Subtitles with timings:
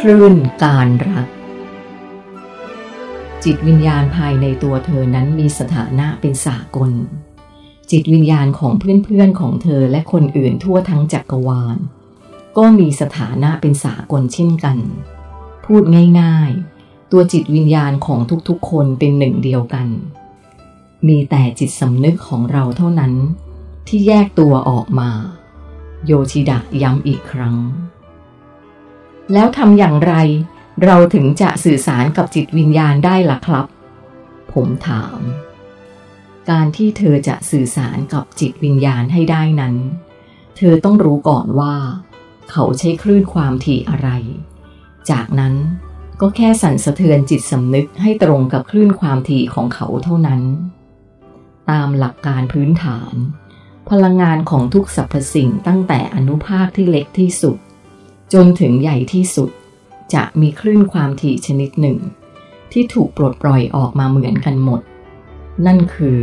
[0.00, 1.26] คลื่นการรัก
[3.44, 6.90] จิตวิญญาณภายในตัวเธอนั้นมีสถานะเป็นสากล
[7.90, 11.76] จิตวิญญาณของเพื่อนๆของเธอและคนอื่นทั่วทั้งจักรวาล
[12.56, 14.78] ก็มีสถานะเป็นสากลเช่นกัน
[15.64, 15.82] พูด
[16.20, 19.88] ง่ายๆ ตัวจิตวิญญาณของทุกๆ คนเป็นหนึ่งเดียวกัน
[21.06, 23.12] มีแต่จิตสำนึกของเราเท่านั้น
[23.88, 25.10] ที่แยกตัวออกมา
[26.06, 27.56] โยชิดะย้ำอีกครั้ง
[29.32, 30.14] แล้วทำอย่างไร
[30.84, 33.66] เราถึงจะสื่อสารกับจิตวิญญาณได้ล่ะครับ
[34.52, 35.18] ผมถาม
[36.50, 39.74] การที่เธอจะสื่อสารกับจิตวิญญาณให้ได้นั้น
[40.56, 41.74] เธอต้องรู้ก่อนว่า
[42.50, 44.08] เขาใช้คลื่นความถี่อะไร
[45.10, 45.54] จากนั้น
[46.20, 50.42] ก็แค่สั่นสะเทือนจิตสำนึกให้ตรงกับคลื่นความถี่ของเขาเท่านั้น
[51.70, 53.14] ตามหลักการพื้นฐาน
[53.90, 57.58] พลังงานของทุกสรรพสิ่งตั้งแต่อนุภาคที่เล็กที่สุด
[58.32, 59.50] จนถึงใหญ่ที่สุด
[60.14, 61.98] จะมีคลื่นความถี่ชนิดหนึ่ง
[62.72, 64.80] ที่ถูกปลดปล่อยออกมาเหมือนกันหมด
[65.66, 66.18] นั่นคือ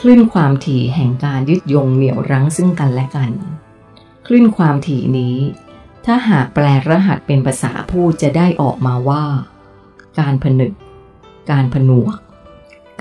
[0.00, 3.30] คลื่นความถี่แห่งการยึดโยงเหนี่ยวรั้งซึ่งกันและกัน
[4.26, 5.36] คลื่นความถี่นี้
[6.04, 9.24] ถ้าหากแปลรหัสเป็นภาษาพูดจะได้ออกมาว่า
[10.20, 10.72] การผนึก
[11.50, 12.16] การผนวก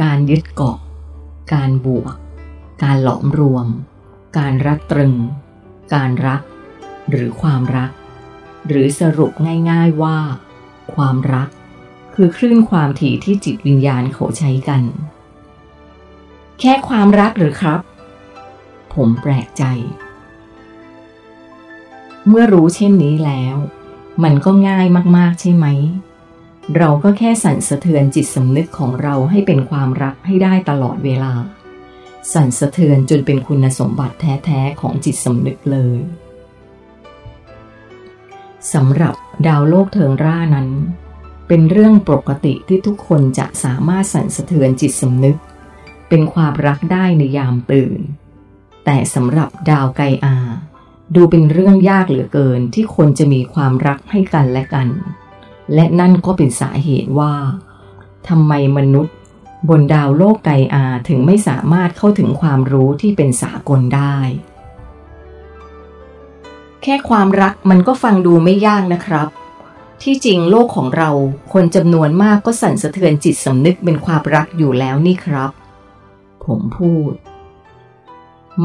[0.04, 0.78] การยึดเกาะ
[1.54, 2.16] การบวก
[2.84, 3.68] การหลอมรวม
[4.38, 5.16] การรัดตรึง
[5.94, 6.42] การรัก
[7.09, 7.92] หรือความรัก
[8.67, 9.31] หรือสรุป
[9.70, 10.17] ง่ายๆว่า
[10.94, 11.50] ความรัก
[12.16, 14.84] คือคลื่นความถี่ที่จิตวิญญาณเขาใช้กัน
[16.59, 17.80] แค่ความรักหรือครับ
[18.94, 19.64] ผมแปลกใจ
[22.28, 23.56] เมื่อรู้เช่นนี้แล้ว
[24.23, 24.86] มันก็ง่าย
[25.18, 25.68] มากๆใช่ไหม
[26.78, 31.34] เราก็แค่สั่นสะเทือนจิตสำนึกของเราให้เป็นความรักให้ได้ตลอดเวลา
[32.34, 34.16] สั่นสะเทือนจนเป็นคุณสมบัติ
[34.46, 35.98] แท้ ๆ ของจิตสำนึกเลย
[38.73, 39.16] สำหรับ
[39.48, 40.70] ดาวโลกเทิงร่านั้น
[41.48, 45.38] เป็นเรื่องปกติที่ทุกคนจะสามารถสั่นสะเทือนจิตสำนึก
[46.09, 48.00] เป็นความรักได้ในยามตื่น
[48.86, 50.38] แต่สำหรับดาวไกอา
[51.16, 54.88] ดูเป็นเรื่องยากเหลือเกินที่คนจะมีความรักให้กันและกัน
[55.74, 57.34] และนั่นก็เป็นสาเหตุว่า
[58.28, 59.16] ทำไมมนุษย์
[59.69, 64.18] บนดาวโลกไกอาถึงไม่สามารถเข้าถึงความรู้ที่เป็นสากลได้
[66.84, 69.28] แค่ความรักมันก็ฟังดูไม่ยากนะครับ
[70.02, 71.09] ที่จริงโลกของเรา
[71.53, 75.52] คนจำนวนมากก็สั่นสะเทือนจิตสำนึกเป็นความรักอยู่แล้วนี่ครับ
[76.46, 77.14] ผมพูด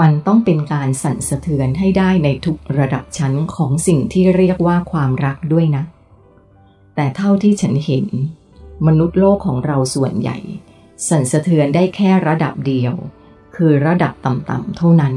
[0.00, 5.84] มันต้องเป็นการสั่นสะเทือนให้ได้ในทุกระดับชั้นของสิ่งที่เรียกว่าความรักด้วยนะ
[6.94, 8.06] แต่เท่าที่ฉันเห็น
[8.87, 10.37] มนุษย์โลกของเราส่วนใหญ่
[11.09, 12.94] สั่นสะเทือนได้แค่ระดับเดียว
[13.56, 15.15] คือระดับต่ำๆเท่านั้น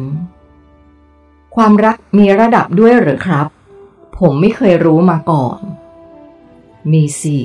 [1.56, 3.48] ความรักมีระดับด้วยหรือครับ
[4.18, 5.60] ผมไม่เคยรู้มาก่อน
[6.92, 7.44] มีสี่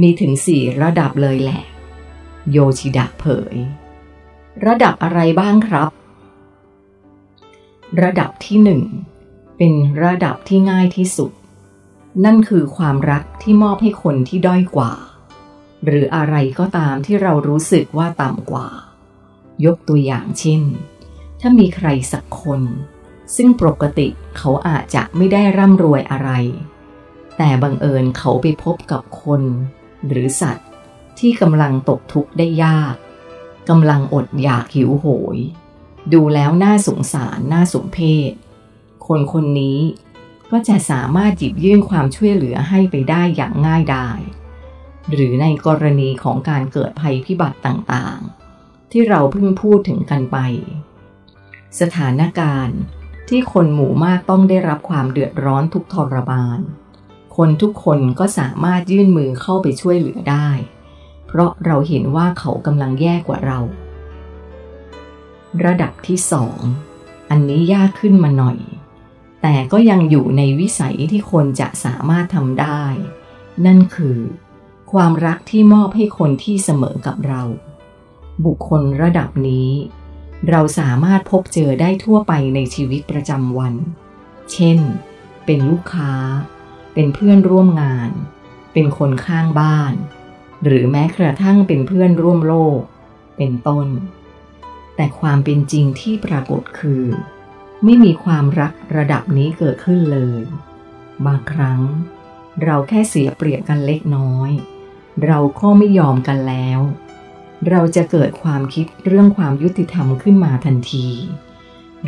[0.00, 1.62] มีถึงสี่ระดับเลยแหละ
[2.50, 3.56] โยชิดะเผย
[4.66, 5.90] ระดับอะไรบ้างครับ
[8.02, 8.82] ระดับที่หนึ่ง
[9.56, 9.72] เป็น
[10.04, 11.32] ระดับที่ง่ายที่สุด
[12.24, 14.92] นั่นคือความรักที่มอบให้คนที่ด้อยกว่า
[15.84, 18.68] หรืออะไรก็ตามที่เรารู้สึกว่าต่ำกว่า
[19.64, 20.62] ยกตัวอย่างเช่น
[21.40, 22.62] ถ้ามีใครสักคน
[23.34, 26.30] ซึ่งปกติเขาอาจจะไม่ได้ร่ำรวยอะไร
[27.36, 29.42] แต่บังเอิญเขาไปพบกับคน
[30.08, 30.68] หรือสัตว์
[31.18, 32.94] ที่กำลังตกทุกข์ได้ยาก
[33.68, 35.06] กำลังอดอยากหิวโห
[35.36, 35.38] ย
[36.12, 37.98] ดูแล้วน่าสงสารน่าสมเพ
[38.30, 38.32] ช
[39.06, 39.78] คนคนนี้
[40.50, 44.20] ก็จะสามารถหยิบยื่นความช่วยเหลือให้ไปได้อย่างง่ายดาย
[45.12, 50.38] หรือในกรณีของการเกิดภัยพิบัติต่างๆ ที่เราเพิ่งพูดถึงกันไป
[51.80, 52.78] สถานการณ์
[53.28, 56.58] ที่คนหมู่มากต้องได้รับความเดือดร้อนทุกทรมาน
[57.36, 60.48] คนทุกคนก็สามารถยื่นมือเข้าไปช่วยเหลือได้
[61.26, 63.58] เพราะเราเห็นว่าเขากำลังแย่กว่าเรา
[65.64, 66.58] ระดับที่สอง
[67.30, 68.58] อันนี้ยากขึ้นมาหน่อย
[69.42, 72.82] แต่ก็ยังอยู่ในวิสัยที่คนจะสามารถทำได้
[73.66, 74.18] นั่นคือ
[74.92, 77.42] ความรักที่มอบให้คนที่เสมอกับเรา
[78.44, 79.70] บุคคลระดับนี้
[80.50, 83.74] เราสามารถพบเจอได้ทั่วไปในชีวิตประจำวัน
[84.52, 84.78] เช่น
[85.46, 86.12] เป็นลูกค้า
[86.94, 88.10] เป็นเพื่อนร่วมงาน
[88.72, 89.92] เป็นคนข้างบ้าน
[90.64, 92.80] หรือแม้กระทั่งเป็นเพื่อนร่วมโลก
[93.36, 93.86] เป็นต้น
[94.96, 97.04] แต่ความเป็นจริงที่ปรากฏคือ
[97.84, 100.42] ไม่มีความรักระดับนี้เกิดขึ้นเลย
[101.26, 101.80] บางครั้ง
[102.64, 104.50] เราแค่เสียเปรียบกันเล็กน้อย
[105.26, 106.80] เราก็ไม่ยอมกันแล้ว
[107.70, 111.06] เราจะเกิดความคิดเรื่องความยุติธรรมขึ้นมาทันที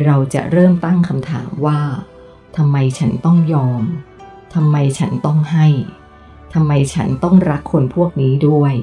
[0.03, 1.81] เราจะเริ่มตั้งคำถามว่า
[2.57, 3.83] ทำไมฉันต้องยอม
[4.53, 5.67] ทำไมฉันต้องให้
[6.53, 8.73] ทำไมฉันต้องรักคนพวกนี้ด้วย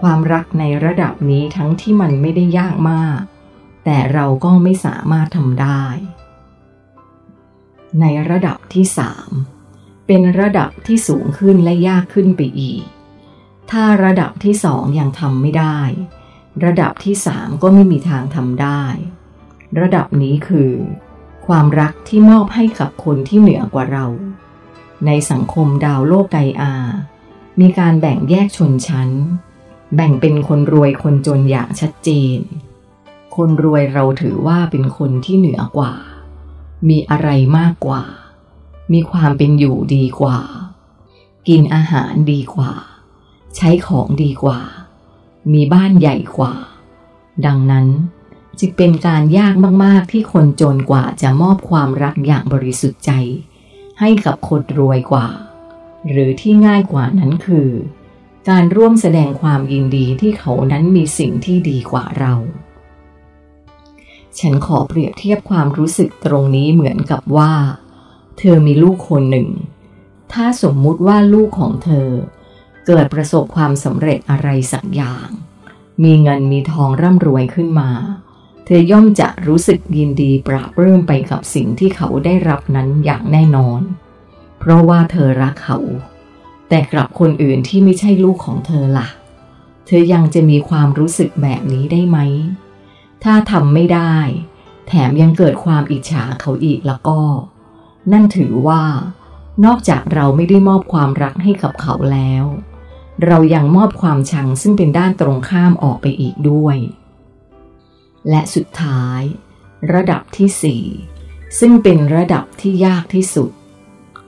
[0.00, 3.20] ความรักในระดับนี้ทั้งที่มันไม่ได้ยากมาก
[3.84, 5.84] แต่เราก็ไม่สามารถทำได้
[8.00, 9.30] ในระดับที่สาม
[10.06, 12.84] เป็นระดับที่สูงขึ้นและยากขึ้นไปอีก
[13.78, 15.78] ถ้าระดับที่สองยังทำไม่ได้
[16.64, 18.82] ระดับที่สามก็ไม่มีทางทำได้
[19.80, 20.72] ระดับนี้คือ
[21.46, 24.06] ความรักที่มอบให้กับคนที่เหนือกว่าเรา
[25.06, 26.74] ในสังคมดาวโลกไกอา
[27.60, 29.10] มีการแบ่งแยกชนชั้น
[29.96, 32.38] แบ่งเป็นคนรวยคนจนอย่างชัดเจน
[33.36, 35.94] คนรวยเราถือว่าเป็นคนที่เหนือกว่า
[36.88, 37.28] มีอะไร
[37.58, 38.02] มากกว่า
[38.92, 40.38] มีความเป็นอยู่ดีกว่า
[41.48, 42.72] กินอาหารดีกว่า
[43.56, 44.60] ใช้ของดีกว่า
[45.52, 46.54] มีบ้านใหญ่กว่า
[47.46, 47.86] ดังนั้น
[48.58, 49.54] จึงเป็นการยาก
[49.84, 53.12] มาก ๆ ที่คนจนกว่าจะมอบความรักอย่างบริสุทธิ์ใจ
[54.00, 55.28] ให้กับคนรวยกว่า
[56.10, 57.68] หรือที่ง่ายกว่านั้นคือ
[58.48, 62.34] การร่วมแสดงความยินดีที่เขานั้นมีสิ่งที่ดีกว่าเรา
[64.38, 67.52] ฉันขอเปรียบเทียบความรู้สึกตรงนี้เหมือนกับว่า
[68.38, 69.48] เธอมีลูกคนหนึ่ง
[70.32, 72.08] ถ้าสมมุติว่าลูกของเธอ
[72.86, 75.28] เกิดประสบความสำเร็จอะไรสักอย่าง
[76.04, 77.90] มีเงินมีทองร่ำรวยขึ้นมา
[78.64, 83.80] เธอย่อมจะรู้สึกยินดีปราบเรื่มไปกับสิ่งที่เขาได้รับนั้นอย่างแน่นอน
[84.58, 85.78] เพราะว่าเธอรักเขา
[86.68, 89.08] แต่กลับคนอื่นที่ไม่ใช่ลูกของเธอละ่ะ
[89.86, 92.18] เธอยังจะมีความรู้สึกแบบนี้ได้ไหม
[93.24, 94.14] ถ้าทำไม่ได้
[94.88, 97.18] แถมยังเกิดความอิจฉาเขาอีกแล้วก็
[98.12, 98.82] นั่นถือว่า
[99.64, 102.44] นอกจากเราไม่ได้มอบความรักให้กับเขาแล้ว
[103.26, 106.76] เรายังมอบความชังซึ่งเป็นด้านตรงข้ามออกไปอีกด้วย
[108.28, 109.20] และสุดท้าย
[109.92, 110.84] ระดับที่สี่
[111.58, 113.50] ซึ่งเป็นระดับที่ยากที่สุด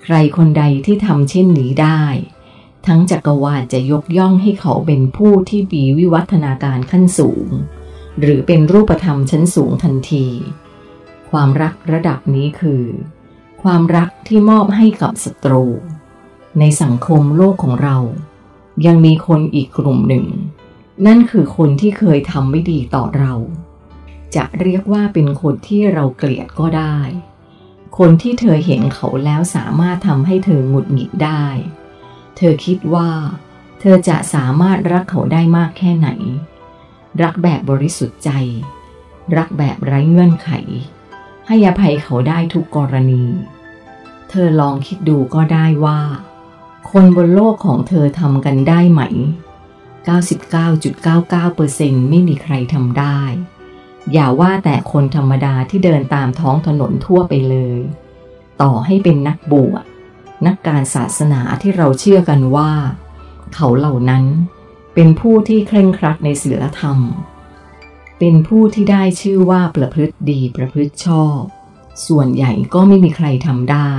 [0.03, 2.03] ใครคนใดที่ทำเช่นนี้ได้
[2.87, 7.49] ทั้งจักรวาลจะยกย่องให้เขาเป็นผู้ที่มีวิวัฒนาการขั้นสูง
[8.21, 10.27] หรือเป็นรูปธรรมชั้นสูงทันที
[11.31, 12.85] ความรักระดับนี้คือ
[13.63, 15.65] ความรักที่มอบให้กับศัตรู
[16.59, 17.97] ในสังคมโลกของเรา
[18.87, 20.27] ยังมีคนอีกกลุ่มหนึ่ง
[21.07, 23.33] นั่นคือคนที่เคยทำไม่ดีต่อเรา
[24.37, 26.99] จะเรียกว่าเป็นคนที่เราเกลียดก็ได้
[27.99, 31.45] คนที่เธอเห็นเขาแล้วสามารถทำให้เธอหงุดหงิดได้
[32.37, 33.11] เธอคิดว่า
[33.81, 36.09] เธอจะสามารถรักเขาได้มากแค่ไหน
[37.23, 38.31] รักแบบบริสุทธิ์ใจ
[39.37, 40.51] รักแบบไร้เงื่อนไข
[41.47, 43.25] ให้อภัยเขาได้ทุกกรณี
[44.31, 46.01] เธอลองคิดดูก็ได้ว่า
[46.91, 49.03] คนบนโลกของเธอทำกันได้ไหม
[50.17, 53.21] 99.99%ไม่มีใครทำได้
[54.13, 57.79] อย่าว่าแต่คนธรรมดาที่เดินตามท้องถนนทั่วไปเลย
[58.63, 59.85] ต่อให้เป็นนักบวช
[60.47, 62.73] นักการศาสนาที่เราเชื่อกันว่า
[63.55, 64.25] เขาเหล่านั้น
[64.95, 66.99] เป็นผู้ที่เคร่งครัดในศีลธรรม
[68.19, 71.41] เป็นผู้ที่ได้ชื่อว่าประพฤติดีประพฤติชอบ
[72.07, 73.93] ส่วนใหญ่ก็ไม่มีใครทำได้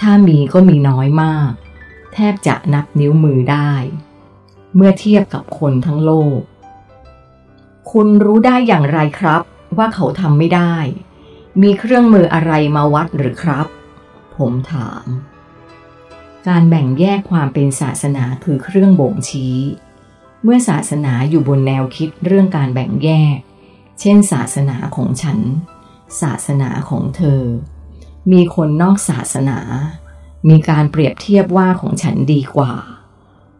[0.00, 1.52] ถ้ามีก็มีน้อยมาก
[2.18, 3.72] ทบจะนับนิ้วมือได้
[4.74, 6.40] เมื่อเทียบกับคนทั้งโลก
[7.90, 9.42] คุณรู้ได้อย่างไรครับ
[9.76, 10.74] ว่าเขาทำไม่ได้
[11.62, 13.66] มีเครื่องมืออะไรมาวัดหรือครับ
[14.36, 15.04] ผมถาม
[16.48, 19.56] การแบ่งแยกความเป็นศาสนาคือเครื่องบ่งชี้
[20.42, 23.38] เมื่อศาสนาอยู่บนแนวคิดเรื่องการแบ่งแยก
[24.00, 25.38] เช่น ศาสนาของฉัน
[26.22, 27.42] ศาสนาของเธอ
[28.32, 29.58] มีคนนอกศาสนา
[30.48, 32.72] มีการเปรียบเทียบว่าของฉันดีกว่า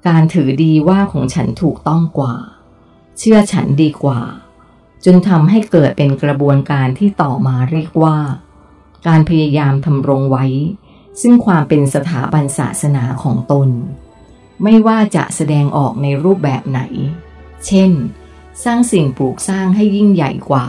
[0.08, 2.34] การถือดีว่าของฉันถูกต้องกว่า
[3.18, 4.20] เชื่อฉันดีกว่า
[5.04, 8.18] จนทำให้เกิดเป็นกระบวนการที่ต่อมาเรียกว่า
[9.06, 10.46] การพยายามทำรงไว้
[11.20, 13.68] ซึ่งความเป็นสถาบันศาสนาของตน
[14.62, 16.80] ไม่ว่าจะแสดงออกในรูปแบบไหน
[17.66, 17.90] เช่น
[18.64, 20.68] สร้างสิ่งปลูกสร้างให้ยิ่งใหญ่กว่า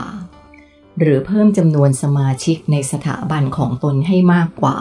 [0.99, 4.77] หรือเพิ่มจำนวนสมาชิกในสถาบันของตนให้มากกว่า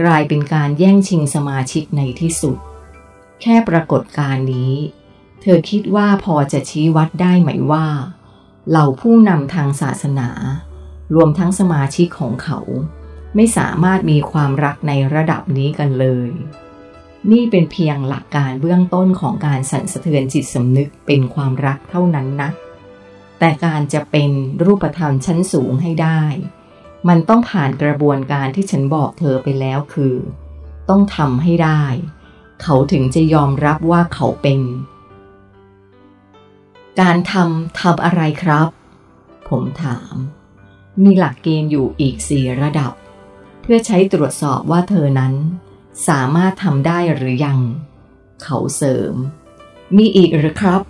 [0.00, 2.56] กลายเป็นการแย่งชิงสมาชิกในที่สุด
[3.42, 4.72] แค่ปรากฏการนี้
[5.40, 7.86] เธอคิดว่าพอจะชี้วัดได้ไหมว่า
[8.68, 10.30] เหล่าผู้นำทางศาสนา
[11.14, 12.58] รวมทั้งสมาชิกของเขา
[13.34, 16.30] ไม่สามารถมีความรักในระดับนี้กันเลย
[17.30, 22.50] นี่เป็นเพียงหลักการเบื้องต้นของการสั่นสะเทือนจิตสำนึกเป็นความรักเท่านั้นนะ
[23.38, 24.30] แต่การจะเป็น
[24.64, 26.22] รูปธรรมชั้นสูงให้ได้
[27.08, 30.14] มันต้องผ่านกระบวนการที่ฉันบอกเธอไปแล้วคือ
[30.88, 31.82] ต้องทำให้ได้
[32.62, 34.60] เขาถึงจะยอมรับว่าเขาเป็น
[37.00, 38.68] การทำทำอะไรครับ
[39.48, 40.14] ผมถาม
[41.02, 42.92] มีหลักเกณฑ์อยู่อีกสี่ระดับ
[43.62, 45.34] เพื่อใช้ตรวจสอบว่าเธอนั้น
[46.08, 47.60] สามารถทำได้หรือยัง
[48.42, 49.14] เขาเสริม
[49.96, 50.82] มีอีกหรือครับ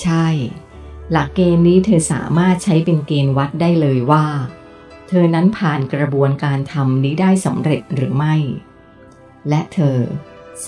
[0.00, 0.26] ใช่
[1.12, 4.26] หลักเกณฑ์นี้เธอสามารถใช้เป็นเกณฑ์วัดได้เลยว่า
[5.08, 8.34] เธอนั้นผ่านกระบวนการทำนี้ได้สำเร็จหรือไม่
[9.48, 9.98] และเธอ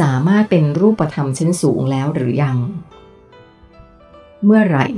[0.00, 2.58] สามารถเป็นรูปธรรมชั้นสูงแล้วหรือยัง
[4.44, 4.88] เมื่อไหร่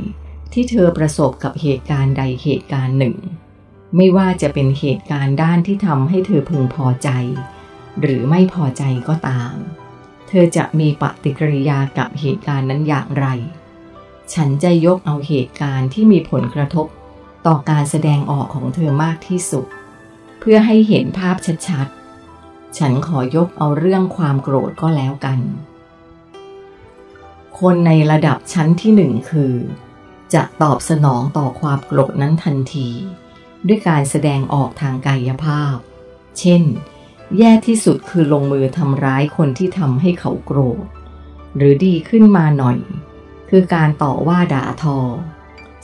[0.53, 3.17] ที่เธอประสบกับเหตุการณ์ใดเหตุการณ์หนึ่ง
[3.97, 7.09] ไม่ว่าจะเป็นเหตุการณ์ด้านที่ทำให้เธอพึงพอใจ
[8.01, 9.55] หรือไม่พอใจก็ตาม
[10.29, 13.27] เธอจะมีปฏิกิริยากับเหตุการณ์นั้นอย่างไร
[14.35, 16.87] ฉันจะยกเอาเหตุการณ์ที่มีผลกระทบ
[17.47, 19.67] ต่อการแสดงออกของเธอมากที่สุด
[20.41, 21.37] เพื่อให้เห็นภาพ
[21.69, 25.39] ชัดๆ ฉันขอยกเอาเรื่องความโกรธก็แล้วกัน
[27.61, 29.55] คนในระดับชั้นที่หนึ่งคือ
[30.35, 32.89] จะตอบสนองต่อความโกรธนั้นทันที
[33.67, 35.77] ด้วยการแสดงออกทางกายภาพ
[36.39, 36.63] เช่น
[37.39, 40.85] แย่ที่สุดคือลงมือทำร้ายคนที่ทำให้เขาโกรธ
[41.57, 42.79] หรือดีขึ้นมาหน่อย
[43.51, 44.99] คือการต่อว่าด่าทอ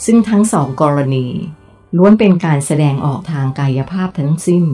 [0.05, 1.27] ซึ่งทั้งสองกรณี
[1.97, 4.65] ล้วนเป็นการแสดงออกทางกายภาพทั้งสิ้น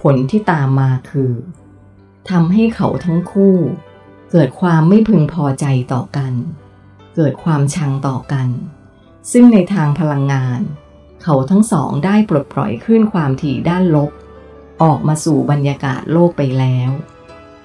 [0.00, 1.32] ผลที่ตามมาคือ
[2.30, 3.56] ทำให้เขาทั้งคู่
[4.30, 6.32] เกิดความไม่พึงพอใจต่อกัน
[7.16, 8.48] เกิดความชังต่อกัน
[9.32, 10.60] ซึ่งในทางพลังงาน
[11.22, 14.10] เขาทั้งสองได้ปลดปล่อยคลื่นความถี่ด้านลบ
[14.82, 16.90] ออกมาสู่บรรยากาศโลกไปแล้ว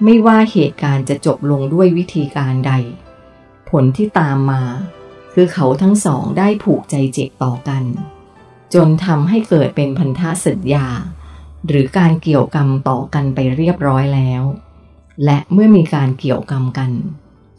[0.04, 2.72] ไม่ว่าเหตุการณ์จะจบลงด้วยวิธีการใด
[3.70, 4.62] ผลที่ตามมา
[5.34, 7.84] คือเขาทั้งสองได้ผูกใจเจ็บต่อกัน
[8.74, 10.86] จนทำให้เกิดเป็นพันธสัญญา
[11.66, 14.42] หรือการเกี่ยวกรรมต่อกันไปเรียบร้อยแล้ว
[15.24, 16.90] และเมื่อมีการเกี่ยวกรรมกัน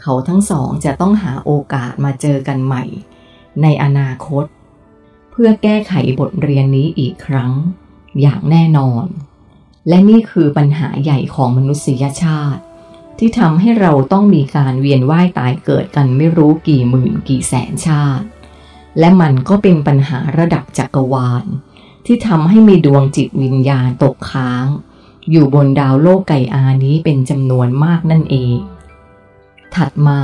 [0.01, 2.83] เขาทั้งสองจะต้องหาโอกาสมาเจอกันใหม่
[3.61, 4.45] ในอนาคต
[5.31, 7.51] เพื่อแก้ไขบทเรียนนี้อีกครั้ง
[8.21, 9.05] อย่างแน่นอน
[9.87, 12.61] และนี่คือปัญหาใหญ่ของมนุษยชาติ
[13.19, 18.25] ที่ทำให้เราต้องมีการเวียนว่ายตายเกิดกันไม่รู้กี่หมื่นกี่แสนชาติ
[18.99, 21.45] และมันก็เป็นปัญหาระดับจักรวาล
[22.05, 24.65] ที่ทำให้มีดวงจิตวิญญาณตกค้าง
[25.31, 28.57] อยู่บนดาวโลกไก่อานี้เป็นจำนวนมากนั่นเอง
[29.75, 30.21] ถัดมา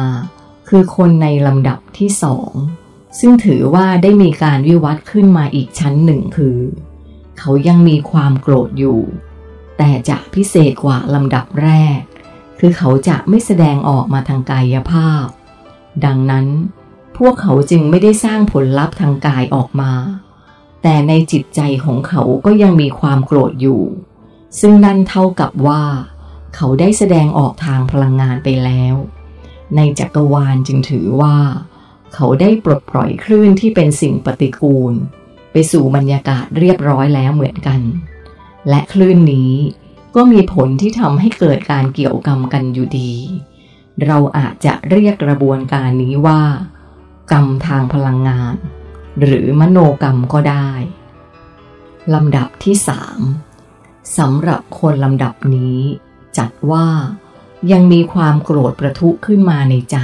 [0.70, 2.52] คือคนในลำดับที่สอง
[3.20, 6.58] ซึ่งถือว่าได้มีการวิวัฒน์ขึ้นมาอีกชั้นหนึ่งคือ
[7.40, 9.00] เขายังมีความโกรธอยู่
[9.78, 12.00] แต่จะพิเศษกว่าลำดับแรก
[12.60, 15.26] คือเขาจะไม่แสดงออกมาทางกายภาพ
[16.06, 16.48] ดังนั้น
[17.18, 19.92] พวกเขาจึงไม่ได้สร้างผลลัพธ์ทางกายออกมา
[20.82, 23.82] แต่ในจิตใจของเขาก็ยังมีความโกรธอยู่
[24.60, 25.84] ซึ่งนั่นเท่ากับว่า
[26.56, 28.96] เขาได้แสดงออกทางพลังงานไปแล้ว
[29.76, 31.38] ในจักรวาลจึงถือว่า
[32.14, 34.94] เขาได้ปลดปล่อยคลื่นที่เป็นสิ่งปฏิกูล
[35.52, 37.82] ไปสู่บรรยากาศเรียบร้อยแล้วเหมือนกัน
[38.70, 39.54] และคลื่นนี้
[40.16, 43.14] ก็มีผลที่ทำให้เกิดการเกี่ยวกรรมกันอยู่ดี
[44.06, 46.42] เราอาจจะเรียกกระบวนการนี้ว่า
[47.32, 48.56] กรรมทางพลังงาน
[49.22, 50.72] หรือมโนกรรมก็ได้
[52.14, 53.20] ลำดับที่สาม
[54.18, 55.80] สำหรับคนลำดับนี้
[56.38, 56.88] จัดว่า
[57.72, 59.98] ยังมีความโกรธประทุขึ้นมาในใจ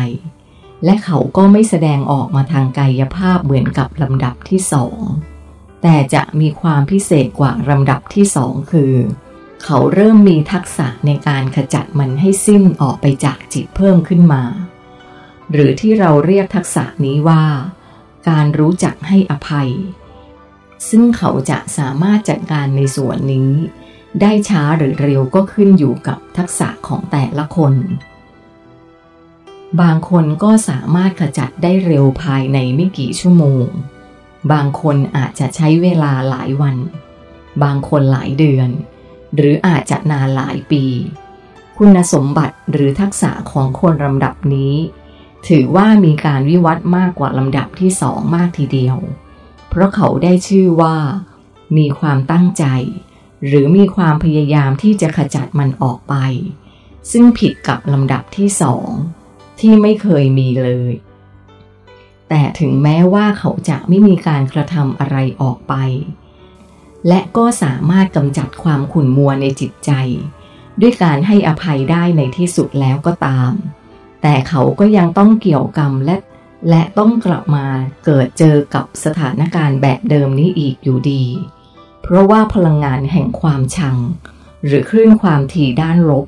[0.85, 4.99] และเขาก็ไม่แสดงออกมาทางกายภาพเหมือนกับลำดับที่สอง
[5.81, 8.93] แต่จะมีความพิเศษกว่าลำดับที่สองคือ
[9.65, 14.43] เขาเริ่มมีทักษะในการขจัดมันให้สิ้นออกไปจากจิตเพิ่มขึ้นมา
[15.51, 17.43] หรือที่เราเรียกทักษะนี้ว่า
[18.29, 19.69] การรู้จักให้อภัย
[20.89, 23.51] ซึ่งเขาจะสามารถจัดการในส่วนนี้
[24.21, 27.73] ได้ช้าหรือเร็วก็ขึ้นอยู่กับทักษะของแต่ละคน
[29.81, 33.65] บางคนก็สามารถขจัดได้เร็วภายในไม่กี่ชั่วโมง
[34.51, 36.77] บางคนอาจจะใช้เวลาหลายวัน
[37.63, 38.71] บางคนหลายเดือน
[39.35, 40.85] หรืออาจจะนานหลายปี
[41.77, 44.73] คุณสมบัติหรือทักษะของคนลำดับนี้
[45.47, 48.97] ถือว่ามีการวิวัฒน์มากกว่าลำดับที่สองมากทีเดียว
[49.69, 50.95] เพราะเขาได้ชื่อว่า
[51.77, 52.65] มีความตั้งใจ
[53.45, 56.15] หรือมีความพยายามที่จะขจัดมันออกไป
[57.11, 58.89] ซึ่งผิดกับลำดับที่สอง
[59.59, 60.91] ที่ไม่เคยมีเลย
[62.29, 65.73] แต่ถึงแม้ว่าเขาจะไม่มีการกระทำอะไรออกไป
[67.07, 69.91] และก็สามารถกำจัดความขุ่นมัวในจิตใจ
[70.81, 73.51] ด้วยการให้อภัยได้ในที่สุดแล้วก็ตาม
[74.21, 76.15] แต่เขาก็ยังต้องเกี่ยวกรรมและ
[76.69, 77.65] และต้องกลับมา
[78.05, 81.23] เกิดเจอกับสถานการณ์แบบเดิมนี้อีกอยู่ดี
[82.01, 83.97] เพราะว่าพลังงานแห่งความชัง
[84.65, 86.25] หรือคลื่นความถี่ด้านลบ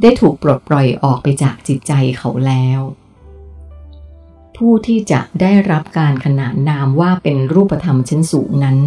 [0.00, 2.80] ได้ถูกปลดปล่อยออกไปจากจิตใจเขาแล้ว
[4.56, 8.78] ผู้ที่จะได้รับการขนานนามว่าเป็นรูปธรรมชั้นสูงนั้น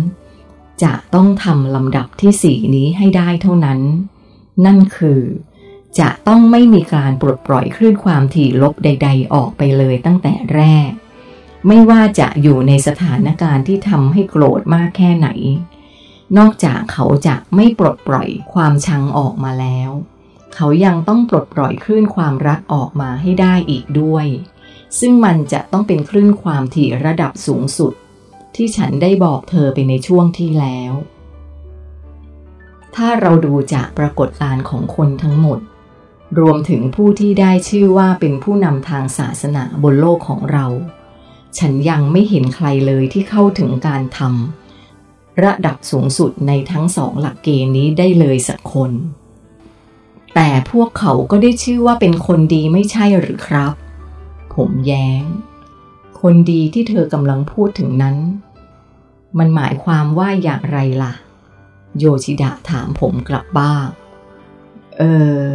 [0.83, 3.79] จะต้องทำลำดับที่สี่นี้ให้ได้เท่านั้น
[4.65, 5.21] นั่นคือ
[5.99, 10.89] จะต้องไม่มีการปลดปล่อยคลื่นความถี่ลบใด ๆ ออกไปเลยตั้งแต่แรก
[11.67, 15.29] ไม่ว่าจะอยู่ในสถานการณ์ที่ทำให้โกรธมากแค่ไหน
[16.37, 19.89] นอกจากเขาจะไม่ปลดปล่อยความชังออกมาแล้ว
[20.55, 24.27] เขายังต้องปลดปล่อยคลื่นความรักออกมาให้ได้อีกด้วย
[24.99, 27.93] ซึ่งมันจะต้องเป็นคลื่นความถี่ระดับสูงสุด
[28.55, 30.93] ที่ฉันได้บอกเธอไปในช่วงที่แล้ว
[32.95, 35.59] ถ้าเราดูจากปรากฏการณ์ของคนทั้งหมด
[36.39, 40.65] รวมถึงผู้ที่ได้ชื่อว่าเป็นผู้นำทางศาสนาบนโลกของเรา
[41.57, 48.91] ฉันยังไม่เห็นใครเลยที่เข้าถึงการทำระดับสูงสุดในทั้งสองหลักเกณฑ์นี้ได้เลยสักคน
[50.35, 53.73] แต่พวกเขาก็ได้ชื่อว่าเป็นคนดีไม่ใช่หรือครับ
[54.55, 55.23] ผมแย้ง
[56.27, 58.17] คนดีที่เธอกำลังพูดถึงนั้น
[59.39, 61.13] มันหมายความว่าอย่างไรล่ะ
[61.99, 63.87] โยชิดะถามผมกลับบ้าง
[64.97, 65.03] เอ
[65.45, 65.47] อ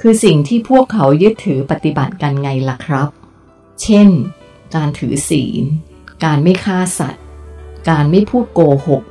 [0.00, 3.08] คือสิ่งที่พวกเขายึดถือปฏิบัติกันไงล่ะครับ
[3.82, 4.08] เช่น
[4.74, 5.64] การถือศีล
[6.24, 7.24] การไม่ฆ่าสัตว์
[7.90, 9.02] การไม่พูดโกหก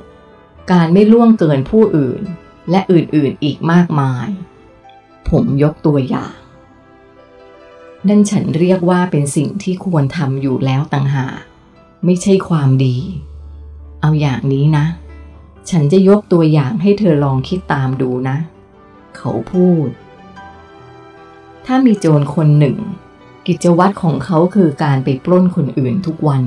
[0.72, 2.22] การไม่ล่วงเกินผู้อื่น
[2.70, 4.28] และอื่นๆอีกมากมาย
[5.30, 6.34] ผมยกตัวอย่าง
[8.08, 11.34] นั่นฉันเรียกว่าเป็นสิ่งที่ควรทำอยู่แล้วต่างหาก
[12.04, 12.96] ไม่ใช่ความดี
[14.00, 14.86] เอาอย่างนี้นะ
[15.70, 18.36] ฉันจะยกตัวอย่างให้เธอลองคิดตามดูนะ
[19.16, 19.88] เขาพูด
[21.66, 22.76] ถ้ามีโจรคนหนึ่ง
[23.46, 26.42] กิจวัตรของเขาคือการไปปล้นคนอื่นทุกวัน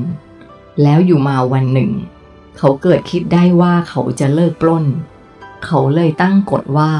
[0.83, 1.91] แล้วอยู่มาวันหนึ่ง
[2.57, 4.85] เขาเกิดคิดได้ว่าเขาจะเลิกปล้น
[5.65, 6.91] เขาเลยตั้งกฎว่า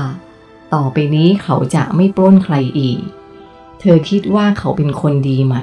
[0.74, 3.00] ต่อไปนี้เขาจะไม่ปล้นใครอีก
[3.80, 5.56] เธอคิดว่าเขาเป็นคนดีไหม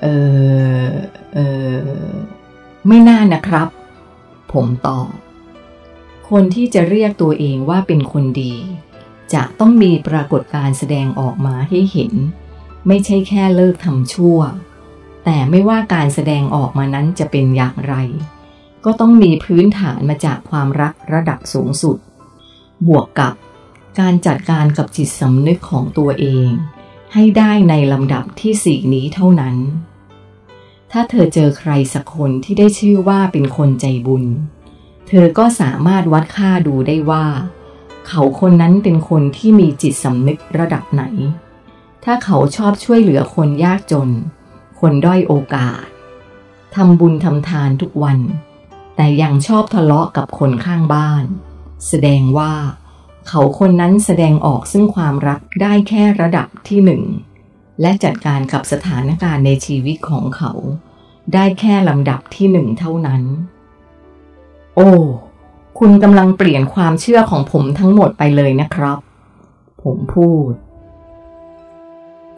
[0.00, 0.06] เอ
[0.86, 0.88] อ
[1.32, 1.38] เอ
[2.08, 2.08] อ
[2.88, 3.68] ไม่น่านะครับ
[4.52, 5.08] ผมตอบ
[6.30, 8.54] คนที่จะเรียกตัวเองว่าเป็นคนดี
[9.34, 12.12] จะต้องมีปรากฏการแสดงออกมาให้เห็น
[12.86, 14.38] ไม่ใช่แค่เลิกทำชั่ว
[15.24, 17.94] แต่ไม่ว่าการแสดงออกมานั้นจะเป็นอย่างไร
[18.84, 21.96] ก็ต้องมีพื้นฐานมาจากความรักระดับสูงสุด
[22.86, 23.34] บวกกับ
[24.00, 26.48] การจัดการกับจิตสำนึกของตัวเอง
[27.14, 29.56] ให้ได้ในลำดับที่สี่นี้เท่านั้น
[30.92, 34.24] ถ้าเธอเจอใครสักคนที่ได้ชื่อว่าเป็นคนใจบุญ
[35.08, 37.26] เธอก็สามารถวัดค่าดูได้ว่า
[38.06, 41.02] เขาคนนั้นเป็นคนที่มีจิตสำนึกระดับไหน
[42.04, 44.10] ถ้าเขาชอบช่วยเหลือคนยากจน
[44.80, 45.84] คนด้อยโอกาส
[46.74, 48.18] ทำบุญทำทานทุกวัน
[48.96, 51.24] แต่ยังชอบทะเลาะกับคนข้างบ้าน
[51.86, 52.52] แสดงว่า
[53.28, 57.02] เขาคนนั้นแสดงออกซึ่งความรักได้แค่ระดับที่หนึ่ง
[57.80, 60.52] และจัดการกับสถานการณ์ในชีวิตของเขา
[61.34, 63.22] ได้แค่ลำดับที่หนึ่งเท่านั้น
[64.74, 64.90] โอ้
[65.78, 68.98] คุณกำลังเปลี่ยนความเชื่อของผมทั้งหมดไปเลยนะครับ
[69.82, 70.52] ผมพูด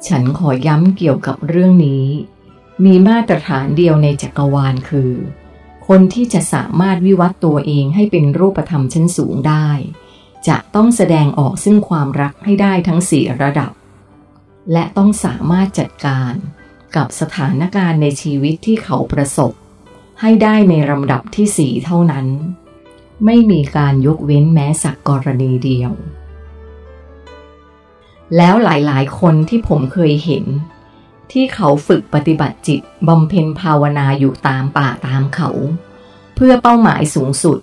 [0.07, 2.05] ฉันขอย้ำเกี่ยวกับเรื่องนี้
[2.85, 5.13] มีมาตรฐานเดียวในจักรวาลคือ
[5.89, 9.69] คนที่จะสามารถวิวัตตัวเองให้เป็นรูปธรรมชั้นสูงได้
[10.49, 13.73] จะต้องแสดงออกซึ่งความรักให้ได้ทั้งสี่ระดับ
[14.73, 16.33] และต้องสามารถจัดการ
[16.97, 19.53] กับสถานการณ์ในชีวิตที่เขาประสบ
[20.21, 22.27] ให้ได้ในลำดับที่สี่เท่านั้น
[23.25, 25.93] ไม่มีการยกเว้นแม้สักกรณีเดียว
[28.37, 30.45] แล้วหลายๆ คนที่ผมเคยเห็น
[31.33, 35.51] ที่เขาฝึกปฏิบัติจิตบำเพ็ญภาวนาอยู่ตามป่าตามเขา
[36.35, 37.59] เพื่อเป้าหมายสูงสุด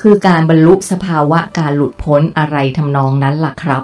[0.00, 3.82] คือการบรรลุสภาวะการหลุดพ้นอะไรทำนองนั้นล่ะครับ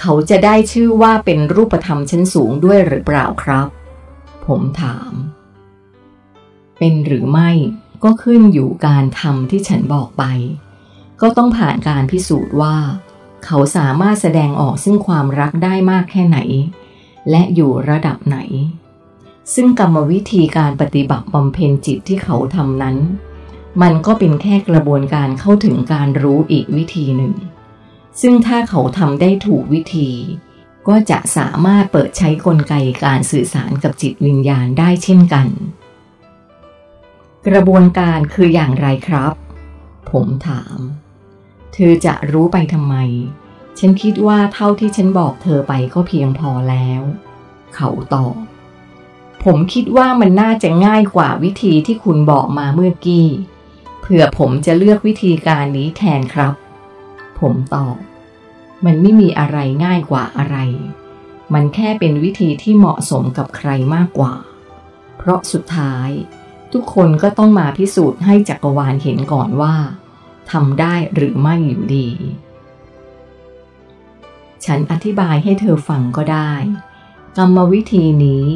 [0.00, 3.68] เขาจะได้ชื่อว่าเป็นรูปธรรมชั้นสูงด้วยหรือเปล่าครับ
[4.46, 5.12] ผมถาม
[6.78, 7.50] เป็นหรือไม่
[8.04, 10.24] ก็ขึ้นอยู่การทำที่ฉันบอกไป
[11.20, 12.76] ก็ต้องผ่านการพิสูจน์ว่า
[13.44, 16.38] เขาสามารถแสดงออกซึ่งความรักได้มากแค่ไหน
[17.30, 18.38] และอยู่ระดับไหน
[19.54, 22.96] ซึ่งกรรมวิธีการปฏิบัติบำเพ็ญจิตที่เขาทำนั้น
[23.82, 27.34] มันก็เป็นแค่กระบวนการเข้าถึงการรู้อีกวิธีหนึ่ง
[28.20, 30.10] ซึ่งถ้าเขาทำได้ถูกวิธี
[30.88, 35.48] ก็จะสามารถเปิดใช้กลไกการสื่อสารกับจิตวิญญาณได้เช่นกัน
[37.46, 39.32] กระบวนการคืออย่างไรครับ
[40.10, 40.78] ผมถาม
[41.72, 42.94] เธอจะรู้ไปทำไม
[43.78, 47.02] ฉันคิดว่าเท่าที่ฉันบอกเธอไปก็เพียงพอแล้ว
[47.74, 48.36] เขาตอบ
[49.44, 53.26] ผมคิดว่ามันน่าจะง่ายกว่าวิธีที่คุณบอกมาเมื่อกี้
[54.02, 56.54] เผื่อผมจะเลือกวิธีการนี้แทนครับ
[57.40, 57.96] ผมตอบ
[58.84, 60.56] มันไม่มีอะไรง่ายกว่าอะไร
[61.54, 64.34] มันแค่เป็นวิธีที่เหมาะสมกับใครมากกว่า
[65.18, 66.10] เพราะสุดท้าย
[66.72, 69.74] ทุกคนก็ต้องมาพิสูจน์ให้จักรวาลเห็นก่อนว่า
[70.52, 72.08] ทำได้หรือไม่อยู่ดี
[74.64, 76.52] ฉันอธิบายให้เธอฟังก็ได้
[77.36, 78.46] กรรมวิธีนี้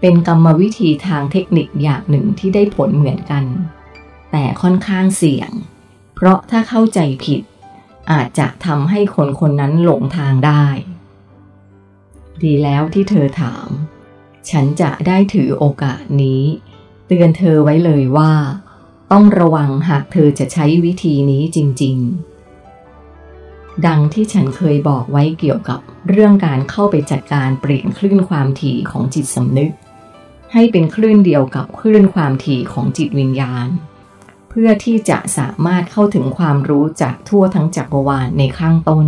[0.00, 3.44] เป็นกรรมวิธีทางเทคนิคอย่างหนึ่งที่ได้ผลเหมือนกัน
[4.32, 5.50] แต่ค่อนข้างเสี่ยง
[6.14, 7.42] เพราะถ้าเข้าใจผิด
[8.10, 10.66] อาจจะทำให้คนคนนั้นหลงทางได้
[12.42, 13.68] ดีแล้วที่เธอถาม
[14.50, 16.42] ฉันจะได้ถือโอกาสนี้
[17.06, 18.32] เตือนเธอไว้เลยว่า
[19.12, 21.96] ต้องระวังหากเธอจะใช้วิธีนี้จริง
[22.92, 29.72] ๆดังที่ฉันเคยบอกไว้เกี่ยวกับเรื่องการเข้าไปจัดการเปลี่ยนคลื่นความถี่ของจิตสำนึก
[30.52, 33.68] ให้เป็นคลื่นเดียวกับคลื่นความถี่ของจิตวิญญาณ
[34.54, 39.06] เพื่อที่จะสามารถเข้าถึงความรู้จากทั่วทั้งจักรวาลในข้างต้น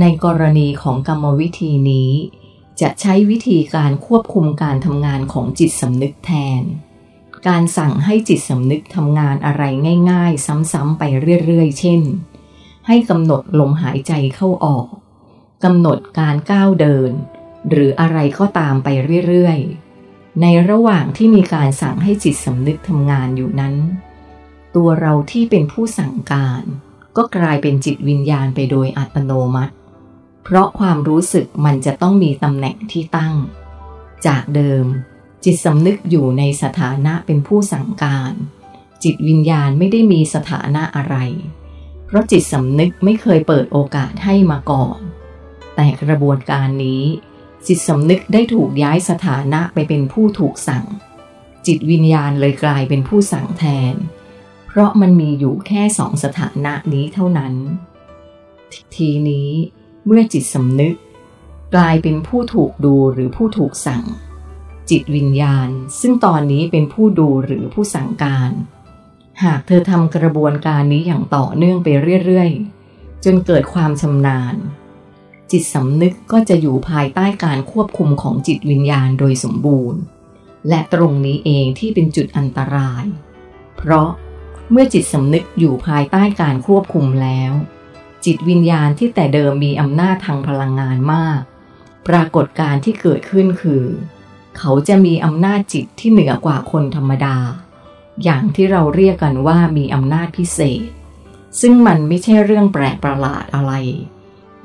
[0.00, 2.10] ในกรณีของกรรมวิธีนี้
[2.80, 6.62] จะใช้วิธีการควบคุมการทำงานของจิตสำนึกแทน
[7.48, 9.62] การสั่งให้จิตสำนึกทำงานอะไร
[10.10, 11.02] ง่าย ๆ ซ้ำๆไป
[11.44, 12.02] เรื่อยๆ เช่น
[12.86, 14.86] ให้กำหนดลมหายใจเข้าออก
[15.64, 17.12] กำหนดการก้าวเดิน
[17.70, 18.88] หรืออะไรก็ตามไป
[19.26, 19.85] เรื่อยๆ
[20.40, 23.74] ในระหว่างที่มีการสั่งให้จิตสำนึกทำงานอยู่นั้น
[24.76, 26.62] ตัวเราที่เป็นผู้สั่งการ
[27.16, 29.74] ก็กลายเป็นจิตวิญญาณไปโดยอัตโนมัติ
[30.44, 33.34] เพราะความรู้สึกมันจะต้องมีตำแหน่งที่ตั้ง
[34.26, 34.84] จากเดิม
[35.44, 38.32] จิตสำนึกอยู่ในสถานะเป็นผู้สั่งการ
[39.02, 41.16] จิตวิญญาณไม่ได้มีสถานะอะไร
[42.06, 44.98] เพราะจิตสำนึกไม่เคยเปิดโอกาสให้มาก่อน
[45.76, 47.02] แต่กระบวนการนี้
[47.66, 50.84] จิตสำนึกได้ถูกย้ายสถานะไปเป็นผู้ถูกสั่ง
[51.66, 53.94] จิตวิญญาณเลยกลายเป็นผู้สั่งแทน
[54.66, 57.54] เพราะมันมีอยู่แค่สองสถานะนี้เท่านั้น
[58.96, 59.50] ทีนี้
[60.06, 60.94] เมื่อจิตสำนึก
[61.74, 64.04] กลายเป็นผู้ถูกดูหรือผู้ถูกสั่ง
[64.90, 65.68] จิตวิญญาณ
[66.00, 68.50] ซึ่งตอนนี้เป็นผู้ดูหรือผู้สั่งการ
[69.44, 71.88] หากเธอทำกระบวนการนี้อย่างต่อเนื่องไป
[72.24, 74.54] เรื่อยๆ จนเกิดความชำนาญ
[75.52, 80.00] จิตสำนึกก็จะอยู่ภายใต้การควบคุมของจิตวิญญาณโดยสมบูรณ์
[80.68, 83.04] และตรงนี้เองที่เป็นจุดอันตราย
[83.76, 84.08] เพราะ
[84.70, 87.52] เมื่อจิตสำนึกอยู่ภายใต้การควบคุมแล้ว
[88.24, 91.40] จิตวิญญาณที่แต่เดิมมีอำนาจทางพลังงานมาก
[92.08, 93.84] ปรากฏการที่เกิดขึ้นคือ
[94.58, 97.36] เขาจะมีอำนาจจิตที่เหนือกว่าคนธรรมดา
[98.24, 100.84] อย่างที่เราเรียกกันว่ามีอำนาจพิเศษ
[101.60, 103.72] ซึ่งมันไม่ใช่เรื่องแปลกประหลาดอะไร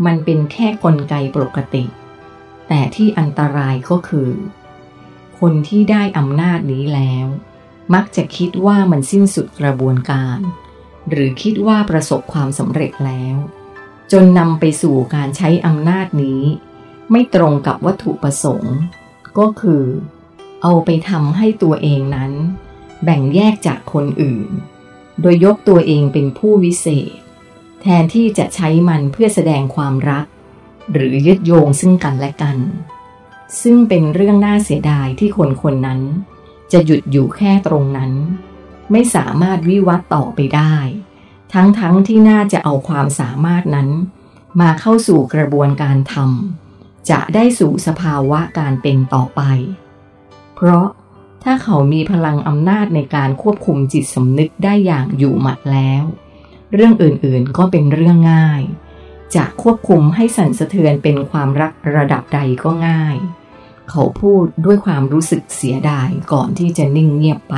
[0.05, 1.85] มันเป็นแค่กลไกปกติ
[2.67, 4.29] แต่ที่อันตรายก็คือ
[5.39, 7.27] คนที่ได้อำนาจนี้แล้ว
[7.93, 10.39] มักจะคิดว่ามันสิ้นสุดกระบวนการ
[11.09, 13.35] หรือคิดว่าประสบความสำเร็จแล้ว
[14.11, 16.41] จนนำไปสู่การใช้อำนาจนี้
[17.11, 18.75] ไม่ตรงกับวัตถุประสงค์
[19.37, 19.83] ก็คือ
[20.61, 22.31] เอาไปทำให้ตัวเองนั้น
[23.03, 24.49] แบ่งแยกจากคนอื่น
[25.21, 27.19] โดยยกตัวเองเป็นผู้วิเศษ
[27.81, 30.25] แทนที่จะใช้มันเพื่อแสดงความรัก
[30.91, 32.57] หรือยึดโยงซึ่งกันและกัน
[33.61, 36.01] ซึ่งเป็นเรื่องน่าเสียดายที่คนคนนั้น
[36.71, 38.11] จะหยุดอยู่แค่ตรงนั้น
[38.91, 40.75] ไม่สามารถวิวัตต่อไปได้
[41.53, 43.89] ทั้งๆทที่น่าจะเอาความสามารถนั้น
[44.61, 49.41] มาเข้าสู่กระบวนการทำจะได้สู่สภาวะการเป็นต่อไป
[50.55, 50.87] เพราะ
[51.43, 56.03] ถ้าเขามีพลังอำนาจในการควบคุมจิตสำนึกได้อย่างอยู่หมัดแล้ว
[56.73, 58.63] เรื่องอื่นๆ ก็เป็นเรื่องง่าย
[59.35, 63.17] จะควบคุมให้สั่นสะเทือนเป็นความรักระดับใดก็ง่าย
[63.89, 67.55] เขาพูดด้วยความรู้สึกเสียดายก่อนที่จะนิ่งเงียบไป